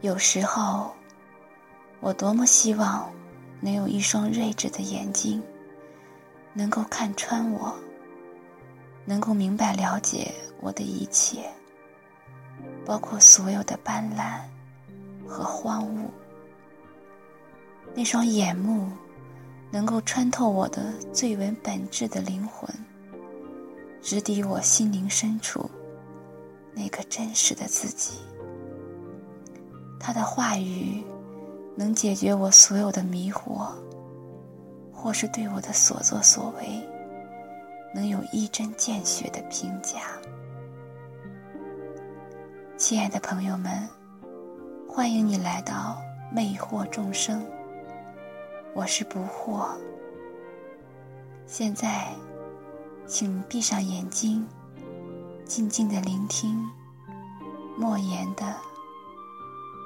[0.00, 0.92] 有时候，
[1.98, 3.10] 我多么希望
[3.60, 5.42] 能有一双睿智的眼睛，
[6.52, 7.74] 能够看穿我，
[9.04, 11.50] 能够明白了解我的一切，
[12.86, 14.38] 包括所有的斑斓
[15.26, 16.08] 和荒芜。
[17.92, 18.92] 那双眼目，
[19.72, 22.72] 能够穿透我的最为本质的灵魂，
[24.00, 25.68] 直抵我心灵深处
[26.72, 28.20] 那个真实的自己。
[29.98, 31.04] 他的话语
[31.76, 33.68] 能解决我所有的迷惑，
[34.92, 36.80] 或是对我的所作所为
[37.94, 40.00] 能有一针见血的评价。
[42.76, 43.88] 亲爱的朋友们，
[44.88, 46.00] 欢迎你来到
[46.32, 47.44] 魅惑众生。
[48.74, 49.66] 我是不惑。
[51.46, 52.08] 现在，
[53.06, 54.46] 请闭上眼睛，
[55.44, 56.64] 静静的聆听
[57.76, 58.54] 莫言的。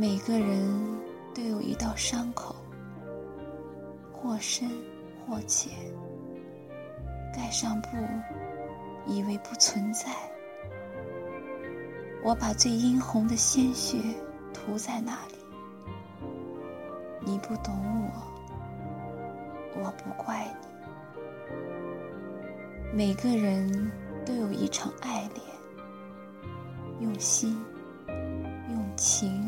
[0.00, 0.96] 每个人
[1.34, 2.54] 都有一道伤口，
[4.12, 4.70] 或深
[5.26, 5.72] 或浅。
[7.34, 7.88] 盖上布，
[9.08, 10.12] 以为不存在。
[12.22, 13.98] 我把最殷红的鲜血
[14.54, 15.34] 涂在那里。
[17.18, 17.74] 你不懂
[18.06, 20.68] 我，我不怪你。
[22.96, 23.90] 每个人
[24.24, 25.42] 都有一场爱恋，
[27.00, 27.60] 用心，
[28.70, 29.47] 用情。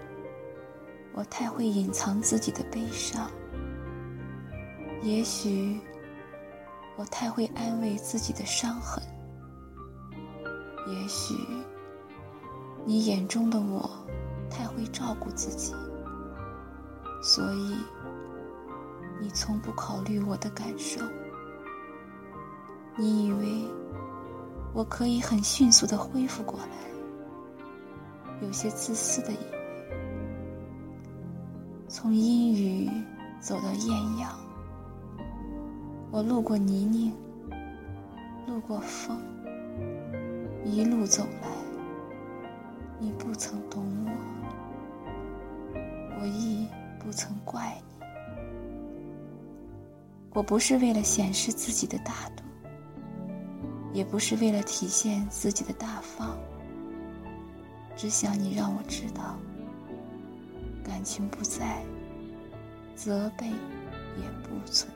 [1.13, 3.29] 我太会隐藏自己的悲伤，
[5.01, 5.79] 也许
[6.95, 9.03] 我太会安慰自己的伤痕，
[10.87, 11.35] 也许
[12.85, 13.89] 你眼中的我
[14.49, 15.73] 太会照顾自己，
[17.21, 17.75] 所以
[19.19, 21.01] 你从不考虑我的感受。
[22.97, 23.65] 你以为？
[24.73, 26.67] 我可以很迅速的恢复过来，
[28.41, 29.33] 有些自私的，
[32.01, 32.89] 从阴雨
[33.39, 34.31] 走到艳阳，
[36.09, 37.13] 我路过泥泞，
[38.47, 39.21] 路过风，
[40.65, 41.47] 一路走来，
[42.97, 44.11] 你不曾懂我，
[46.19, 46.65] 我亦
[46.97, 48.05] 不曾怪你，
[50.33, 52.43] 我不是为了显示自己的大度。
[53.93, 56.35] 也不是为了体现自己的大方，
[57.95, 59.37] 只想你让我知道，
[60.83, 61.83] 感情不在，
[62.95, 64.91] 责备也不存。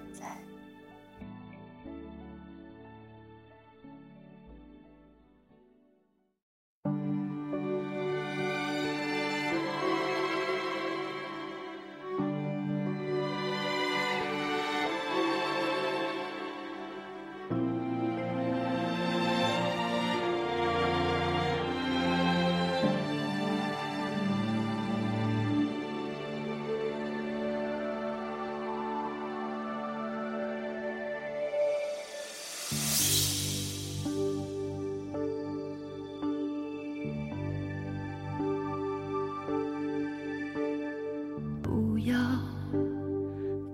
[41.96, 42.18] 不要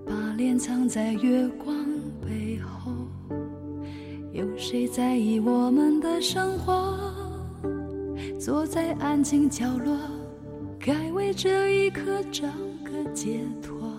[0.05, 1.75] 把脸藏在月光
[2.21, 2.91] 背后，
[4.31, 6.99] 有谁在意我们的生活？
[8.39, 9.97] 坐在安静角落，
[10.77, 12.47] 该为这一刻找
[12.83, 13.91] 个解脱。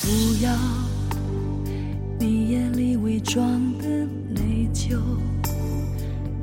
[0.00, 0.56] 不要
[2.20, 3.42] 你眼里伪装
[3.78, 3.88] 的
[4.32, 4.96] 内疚。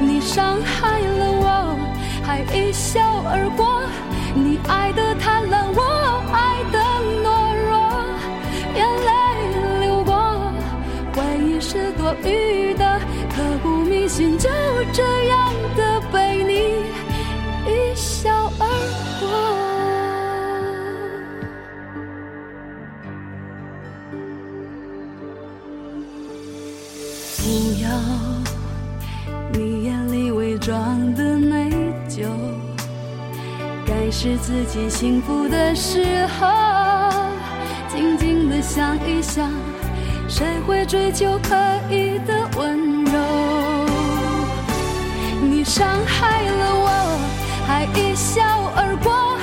[0.00, 1.76] 你伤害了我，
[2.24, 3.82] 还一笑而过。
[4.34, 5.82] 你爱的贪婪，我
[6.32, 6.78] 爱的
[7.24, 7.26] 懦
[7.66, 7.72] 弱，
[8.76, 8.78] 眼
[9.08, 9.10] 泪
[9.86, 10.12] 流过，
[11.12, 13.00] 回忆是多余的，
[13.34, 14.48] 刻骨铭心，就
[14.92, 16.52] 这样的被你
[17.66, 18.30] 一笑
[18.60, 18.66] 而
[19.20, 19.26] 过。
[27.38, 28.37] 不要。
[30.68, 31.70] 装的内
[32.06, 32.26] 疚，
[33.86, 36.46] 该是自己幸福的时候。
[37.88, 39.50] 静静的想一想，
[40.28, 41.56] 谁会追求刻
[41.88, 43.18] 意的温柔？
[45.40, 47.18] 你伤害了我，
[47.66, 48.42] 还一笑
[48.76, 49.37] 而过。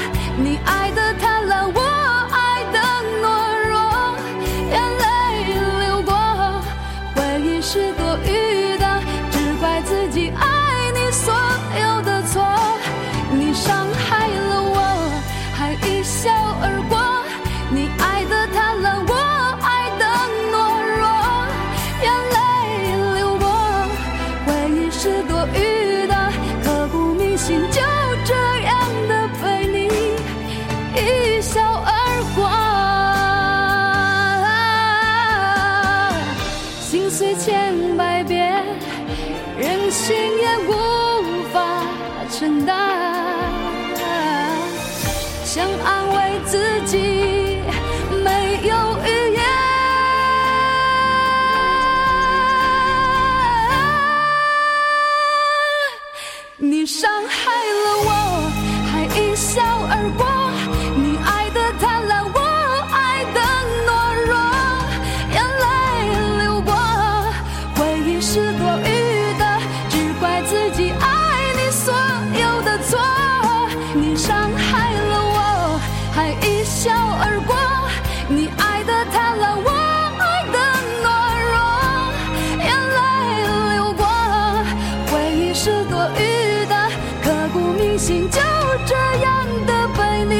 [87.97, 88.41] 心就
[88.85, 90.35] 这样的被你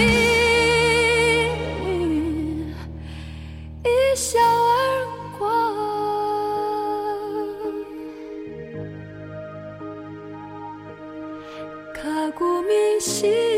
[3.83, 5.07] 一笑而
[5.37, 5.47] 过。
[11.93, 13.54] 刻骨铭心